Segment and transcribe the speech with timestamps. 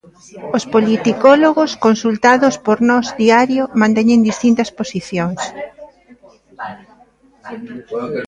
[0.57, 5.41] Os politicólogos consultados por Nós Diario manteñen distintas posicións.